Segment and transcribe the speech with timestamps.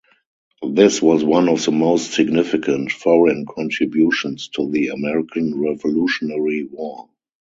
[0.67, 7.07] This was one of the most significant foreign contributions to the American Revolutionary War.